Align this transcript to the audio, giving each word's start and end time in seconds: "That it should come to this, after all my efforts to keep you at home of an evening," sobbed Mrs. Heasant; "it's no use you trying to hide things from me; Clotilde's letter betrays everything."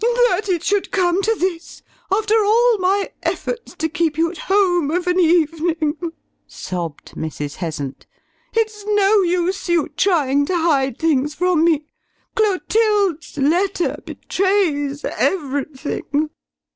"That 0.31 0.49
it 0.49 0.63
should 0.63 0.89
come 0.89 1.21
to 1.21 1.35
this, 1.35 1.83
after 2.11 2.33
all 2.43 2.79
my 2.79 3.11
efforts 3.21 3.75
to 3.75 3.87
keep 3.87 4.17
you 4.17 4.31
at 4.31 4.39
home 4.49 4.89
of 4.89 5.05
an 5.05 5.19
evening," 5.19 5.95
sobbed 6.47 7.11
Mrs. 7.13 7.57
Heasant; 7.57 8.07
"it's 8.51 8.83
no 8.87 9.21
use 9.21 9.69
you 9.69 9.89
trying 9.89 10.47
to 10.47 10.57
hide 10.57 10.97
things 10.97 11.35
from 11.35 11.63
me; 11.65 11.85
Clotilde's 12.35 13.37
letter 13.37 13.97
betrays 14.03 15.05
everything." 15.05 16.31